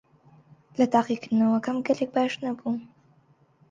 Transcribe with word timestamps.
لە 0.77 0.85
تاقیکردنەوەکەم 0.93 1.77
گەلێک 1.87 2.09
باش 2.15 2.33
نەبووم. 2.43 2.79